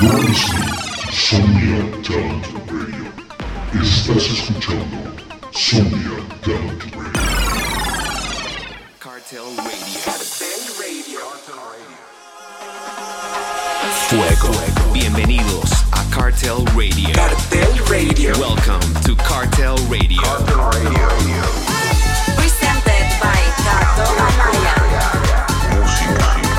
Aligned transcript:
You're 0.00 0.12
listening 0.12 0.62
to 0.62 1.12
Somnia 1.12 2.02
Talent 2.02 2.46
Radio. 2.72 3.12
Estás 3.74 4.24
escuchando 4.30 4.96
Somnia 5.52 6.16
Talent 6.40 6.82
Radio. 6.96 7.20
Cartel 8.98 9.44
Radio. 9.58 11.20
Fuego. 14.08 14.52
Bienvenidos 14.94 15.70
a 15.92 16.02
Cartel 16.08 16.64
Radio. 16.74 17.12
Cartel 17.12 17.70
Radio. 17.90 18.32
Welcome 18.38 18.80
to 19.04 19.14
Cartel 19.16 19.76
Radio. 19.90 20.22
Presented 22.36 23.04
by 23.20 23.36
Gato 23.66 24.08
Amaya. 24.16 24.76
Todas 25.68 26.49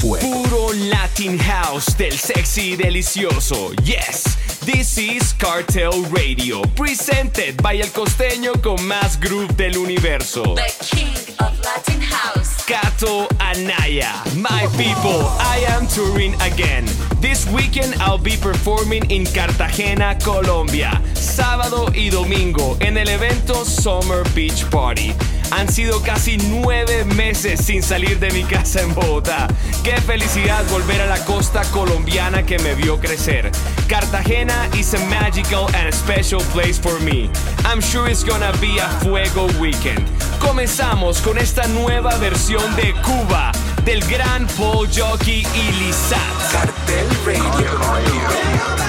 Puro 0.00 0.72
Latin 0.90 1.38
House 1.38 1.94
del 1.98 2.12
sexy 2.12 2.76
delicioso. 2.76 3.72
Yes, 3.84 4.36
this 4.60 4.96
is 4.96 5.34
Cartel 5.34 6.02
Radio. 6.10 6.62
Presented 6.74 7.62
by 7.62 7.74
el 7.74 7.88
costeño 7.88 8.54
con 8.62 8.76
más 8.86 9.20
groove 9.20 9.54
del 9.56 9.76
universo. 9.76 10.54
The 10.54 10.72
King 10.80 11.14
of 11.40 11.60
Latin 11.62 12.00
House. 12.00 12.64
Kato 12.64 13.28
Anaya. 13.38 14.22
My 14.34 14.66
people, 14.78 15.28
I 15.40 15.64
am 15.68 15.86
touring 15.86 16.34
again. 16.40 16.86
This 17.20 17.46
weekend 17.48 17.94
I'll 18.00 18.16
be 18.16 18.36
performing 18.36 19.10
in 19.10 19.26
Cartagena, 19.26 20.18
Colombia, 20.24 21.02
sábado 21.14 21.90
y 21.94 22.08
domingo 22.08 22.78
en 22.80 22.96
el 22.96 23.08
evento 23.08 23.64
Summer 23.64 24.24
Beach 24.34 24.64
Party. 24.70 25.12
Han 25.56 25.68
sido 25.68 26.02
casi 26.02 26.36
nueve 26.36 27.04
meses 27.04 27.64
sin 27.64 27.80
salir 27.80 28.18
de 28.18 28.28
mi 28.32 28.42
casa 28.42 28.80
en 28.80 28.92
Bogotá. 28.92 29.46
Qué 29.84 29.96
felicidad 30.00 30.64
volver 30.68 31.00
a 31.00 31.06
la 31.06 31.24
costa 31.24 31.62
colombiana 31.70 32.44
que 32.44 32.58
me 32.58 32.74
vio 32.74 32.98
crecer. 32.98 33.52
Cartagena 33.86 34.68
is 34.76 34.94
a 34.94 34.98
magical 35.06 35.68
and 35.76 35.94
special 35.94 36.42
place 36.52 36.76
for 36.76 36.98
me. 37.02 37.30
I'm 37.64 37.80
sure 37.80 38.10
it's 38.10 38.24
gonna 38.24 38.50
be 38.60 38.80
a 38.80 38.88
fuego 39.04 39.46
weekend. 39.60 40.04
Comenzamos 40.40 41.20
con 41.20 41.38
esta 41.38 41.68
nueva 41.68 42.16
versión 42.16 42.74
de 42.74 42.92
Cuba 43.02 43.52
del 43.84 44.00
gran 44.08 44.48
Paul 44.58 44.88
Jockey 44.88 45.46
y 45.54 45.72
Lizat. 45.84 46.50
Cartel 46.50 47.06
Radio. 47.24 48.83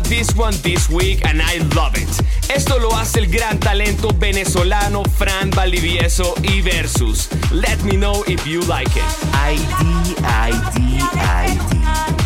This 0.00 0.34
one 0.34 0.54
this 0.62 0.88
week 0.90 1.24
and 1.26 1.40
I 1.40 1.58
love 1.74 1.96
it. 1.96 2.08
Esto 2.48 2.78
lo 2.78 2.94
hace 2.94 3.20
el 3.20 3.26
gran 3.26 3.58
talento 3.58 4.10
venezolano 4.18 5.02
Fran 5.04 5.50
Valdivieso 5.50 6.34
y 6.42 6.60
Versus. 6.60 7.28
Let 7.50 7.82
me 7.82 7.96
know 7.96 8.22
if 8.26 8.46
you 8.46 8.60
like 8.62 8.94
it. 8.96 9.04
ID, 9.32 10.16
ID, 10.24 11.00
ID. 11.12 12.25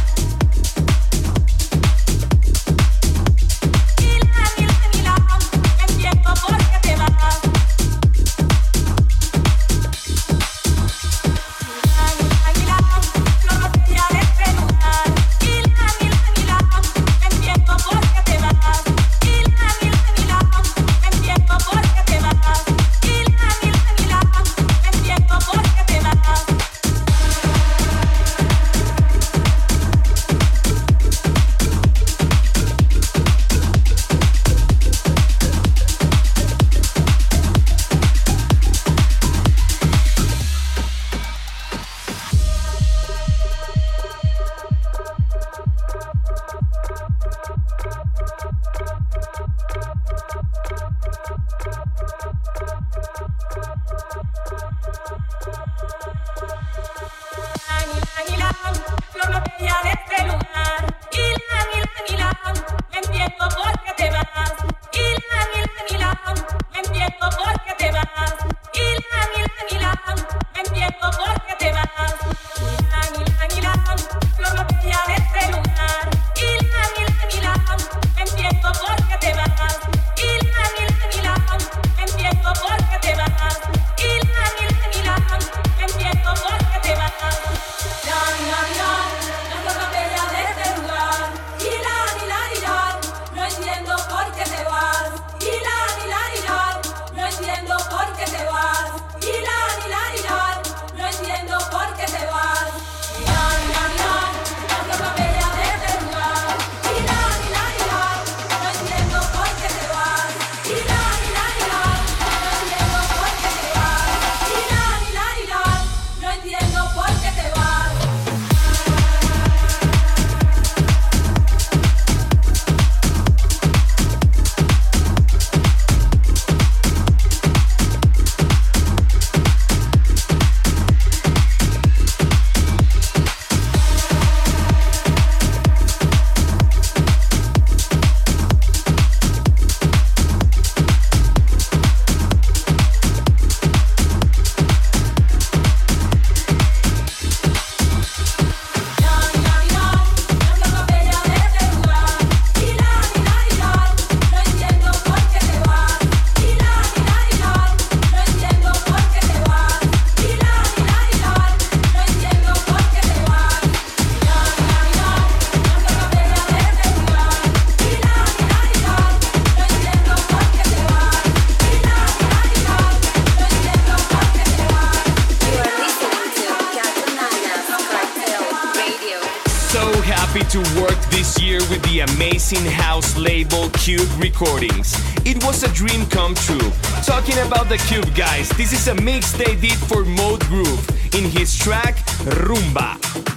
Recordings. 184.18 184.94
It 185.24 185.42
was 185.44 185.62
a 185.62 185.72
dream 185.72 186.04
come 186.06 186.34
true. 186.34 186.70
Talking 187.04 187.38
about 187.46 187.68
the 187.68 187.78
Cube 187.86 188.12
guys, 188.16 188.48
this 188.50 188.72
is 188.72 188.88
a 188.88 188.94
mix 188.94 189.32
they 189.32 189.54
did 189.54 189.78
for 189.88 190.04
Mode 190.04 190.40
Groove 190.46 191.14
in 191.14 191.30
his 191.30 191.56
track 191.56 191.96
Rumba. 192.42 193.29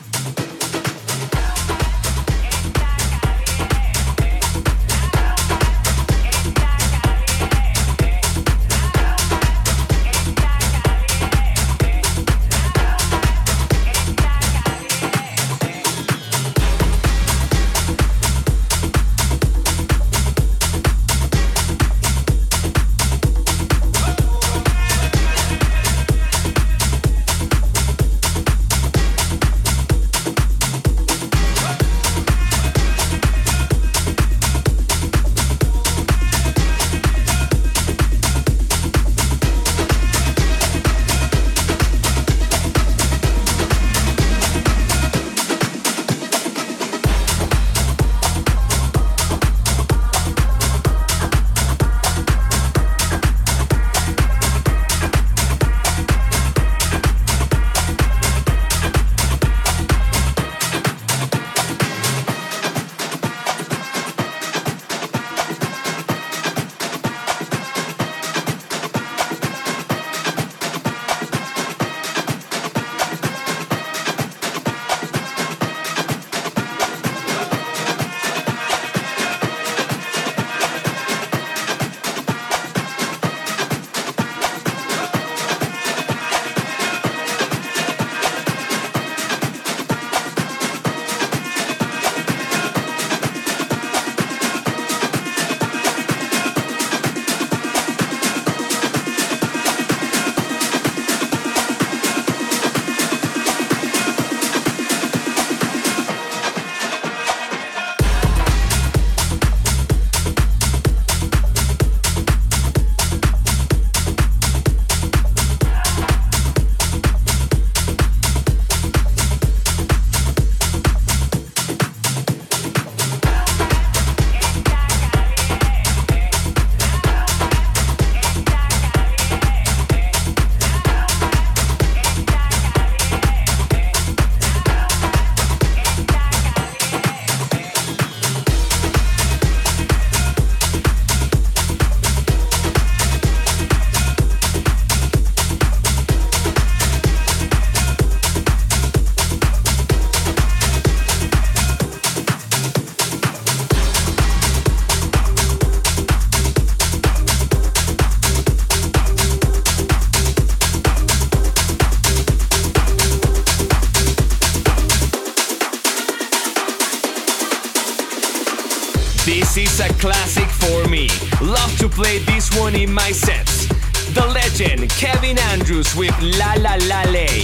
In 172.75 172.93
my 172.93 173.11
sets. 173.11 173.67
The 174.13 174.25
legend 174.25 174.89
Kevin 174.89 175.37
Andrews 175.37 175.95
with 175.95 176.15
La 176.21 176.53
La 176.59 176.75
La 176.87 177.03
Lay. 177.11 177.42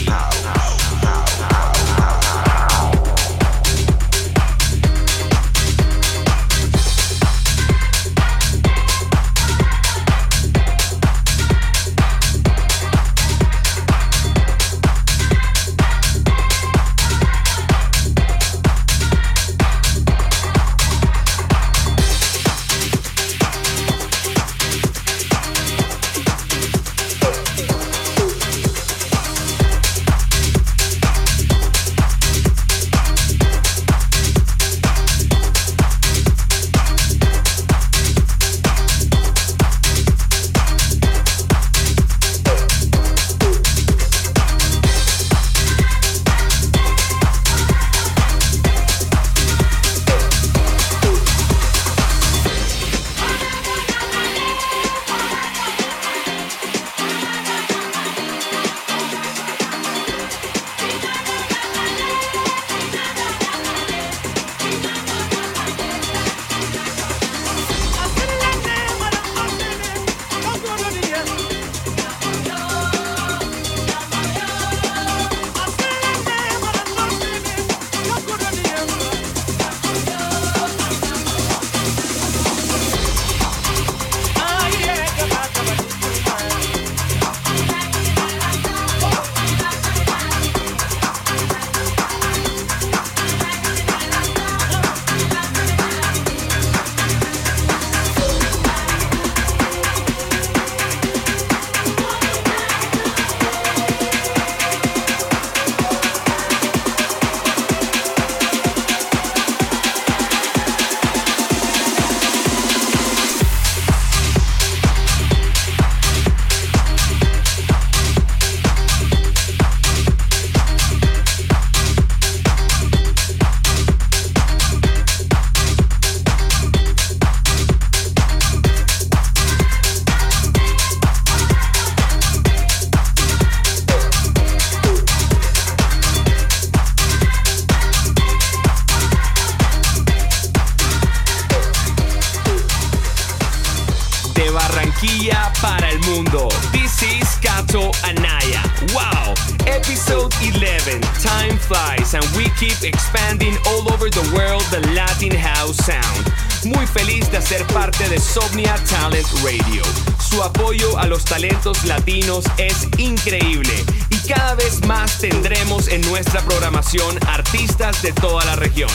Talent 158.52 159.28
Radio. 159.44 159.84
Su 160.20 160.42
apoyo 160.42 160.98
a 160.98 161.06
los 161.06 161.24
talentos 161.24 161.86
latinos 161.86 162.46
es 162.58 162.88
increíble 162.98 163.72
y 164.10 164.18
cada 164.28 164.56
vez 164.56 164.84
más 164.88 165.20
tendremos 165.20 165.88
en 165.88 166.02
nuestra 166.10 166.42
programación 166.42 167.20
artistas 167.28 168.02
de 168.02 168.12
toda 168.12 168.44
la 168.46 168.56
región. 168.56 168.90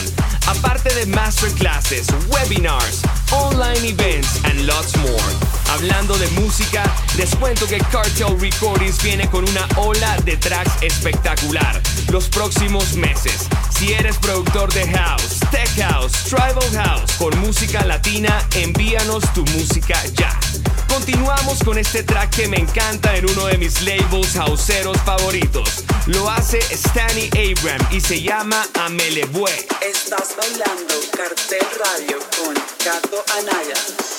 Aparte 0.47 0.93
de 0.93 1.05
masterclasses, 1.05 2.07
webinars, 2.27 3.01
online 3.31 3.87
events 3.87 4.43
and 4.43 4.65
lots 4.67 4.95
more. 4.97 5.54
Hablando 5.69 6.17
de 6.17 6.27
música, 6.29 6.83
les 7.17 7.35
cuento 7.35 7.67
que 7.67 7.77
Cartel 7.77 8.39
Recordings 8.39 9.01
viene 9.03 9.29
con 9.29 9.47
una 9.47 9.67
ola 9.75 10.17
de 10.23 10.37
tracks 10.37 10.71
espectacular 10.81 11.81
los 12.11 12.29
próximos 12.29 12.93
meses. 12.93 13.47
Si 13.77 13.93
eres 13.93 14.17
productor 14.17 14.71
de 14.73 14.87
house, 14.93 15.39
tech 15.51 15.69
house, 15.81 16.13
tribal 16.25 16.71
house 16.73 17.11
con 17.17 17.37
música 17.39 17.83
latina, 17.83 18.47
envíanos 18.55 19.23
tu 19.33 19.43
música 19.47 20.01
ya. 20.13 20.39
Continuamos 20.87 21.61
con 21.63 21.77
este 21.77 22.03
track 22.03 22.29
que 22.35 22.47
me 22.47 22.57
encanta 22.57 23.15
en 23.17 23.29
uno 23.29 23.47
de 23.47 23.57
mis 23.57 23.81
labels 23.81 24.35
houseeros 24.37 24.97
favoritos. 25.01 25.83
Lo 26.05 26.29
hace 26.29 26.61
Stanny 26.61 27.29
Abram 27.31 27.85
y 27.91 27.99
se 27.99 28.21
llama 28.21 28.65
Amelebue. 28.75 29.67
Estás 29.81 30.35
bailando 30.37 30.93
Cartel 31.11 31.67
Radio 31.79 32.19
con 32.37 32.55
Cato 32.83 33.23
Anaya. 33.37 34.14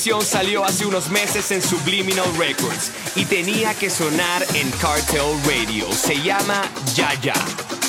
Canción 0.00 0.22
salió 0.22 0.64
hace 0.64 0.86
unos 0.86 1.10
meses 1.10 1.50
en 1.50 1.60
Subliminal 1.60 2.24
Records 2.38 2.90
y 3.16 3.26
tenía 3.26 3.74
que 3.74 3.90
sonar 3.90 4.42
en 4.54 4.70
Cartel 4.70 5.38
Radio. 5.44 5.92
Se 5.92 6.14
llama 6.22 6.62
Yaya. 6.94 7.34
minutos 7.34 7.79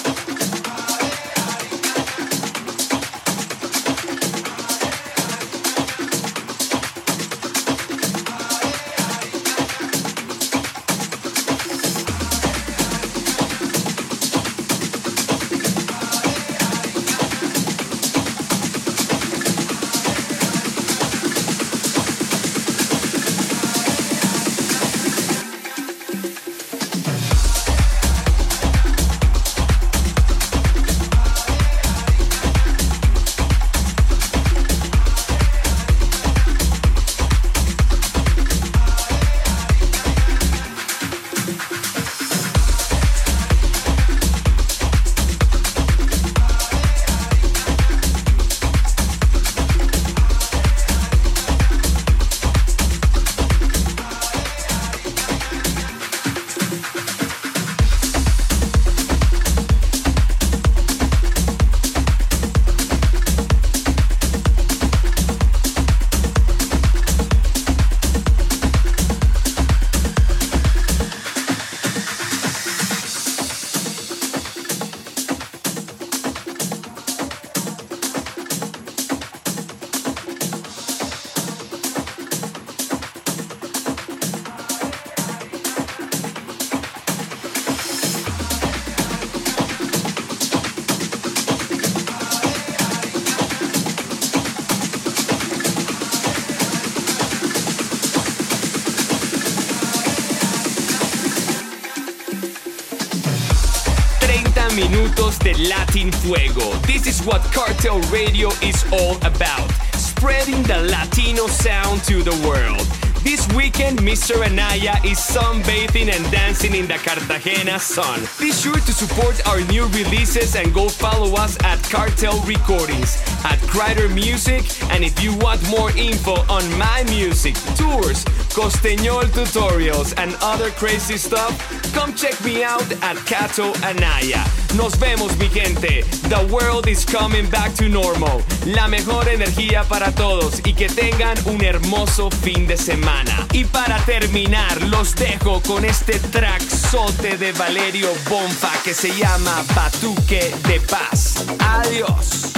Latin 106.02 106.20
Fuego. 106.22 106.72
This 106.88 107.06
is 107.06 107.24
what 107.28 107.42
Cartel 107.54 108.00
Radio 108.10 108.50
is 108.64 108.84
all 108.92 109.18
about. 109.18 109.70
Spreading 109.94 110.64
the 110.64 110.78
Latino 110.90 111.46
sound 111.46 112.04
to 112.06 112.24
the 112.24 112.36
world. 112.48 112.88
This 113.24 113.48
weekend, 113.54 114.00
Mr. 114.00 114.44
Anaya 114.44 114.96
is 115.06 115.20
sunbathing 115.20 116.12
and 116.12 116.32
dancing 116.32 116.74
in 116.74 116.88
the 116.88 116.96
Cartagena 116.96 117.78
sun. 117.78 118.22
Be 118.40 118.52
sure 118.52 118.74
to 118.74 118.92
support 118.92 119.48
our 119.48 119.62
new 119.66 119.86
releases 119.90 120.56
and 120.56 120.74
go 120.74 120.90
follow 120.90 121.36
us 121.36 121.56
at 121.64 121.80
Cartel 121.84 122.40
Recordings, 122.46 123.22
at 123.46 123.60
Crider 123.68 124.10
Music, 124.10 124.64
and 124.90 125.04
if 125.04 125.22
you 125.22 125.38
want 125.38 125.62
more 125.70 125.92
info 125.96 126.34
on 126.50 126.66
my 126.80 127.04
music, 127.10 127.54
tours, 127.78 128.26
Costeñol 128.58 129.26
tutorials, 129.26 130.18
and 130.18 130.36
other 130.42 130.72
crazy 130.72 131.18
stuff, 131.18 131.54
come 131.94 132.14
check 132.14 132.40
me 132.44 132.64
out 132.64 132.86
at 133.02 133.18
Cato 133.26 133.74
Anaya. 133.84 134.44
Nos 134.76 134.98
vemos, 134.98 135.36
mi 135.38 135.48
gente. 135.48 136.04
The 136.30 136.48
world 136.52 136.88
is 136.88 137.06
coming 137.06 137.50
back 137.50 137.74
to 137.76 137.90
normal. 137.90 138.42
La 138.66 138.88
mejor 138.88 139.28
energía 139.28 139.84
para 139.84 140.12
todos 140.12 140.62
y 140.66 140.74
que 140.74 140.88
tengan 140.88 141.38
un 141.46 141.64
hermoso 141.64 142.30
fin 142.30 142.68
de 142.68 142.78
semana. 142.78 143.48
Y 143.54 143.66
para 143.66 143.98
terminar, 144.06 144.82
los 144.84 145.16
dejo 145.16 145.62
con 145.62 145.86
este 145.86 146.20
track 146.20 146.62
sote 146.62 147.38
de 147.38 147.52
Valerio 147.54 148.08
Bonfa 148.30 148.72
que 148.84 148.94
se 148.94 149.10
llama 149.16 149.64
Batuque 149.76 150.54
de 150.68 150.80
Paz. 150.82 151.46
Adiós. 151.60 152.54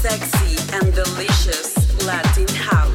Sexy 0.00 0.56
and 0.74 0.94
delicious 0.94 1.74
Latin 2.04 2.46
house. 2.56 2.93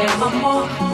ever 0.00 0.30
more. 0.38 0.87